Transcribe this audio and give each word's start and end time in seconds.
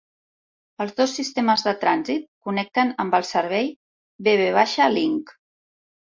Els 0.85 0.95
dos 0.99 1.11
sistemes 1.17 1.65
de 1.67 1.73
trànsit 1.83 2.25
connecten 2.47 2.95
amb 3.05 3.19
el 3.19 3.27
servei 3.33 3.71
B-V 4.31 4.67
Link. 4.97 5.37